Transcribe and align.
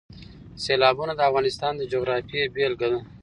سیلابونه 0.63 1.13
د 1.15 1.21
افغانستان 1.29 1.73
د 1.77 1.81
جغرافیې 1.91 2.43
بېلګه 2.55 2.87
ده. 2.91 2.99